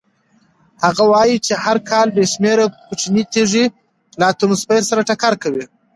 [0.83, 3.65] هغه وایي چې هر کال بې شمېره کوچنۍ تېږې
[4.19, 5.65] له اتموسفیر سره ټکر کوي.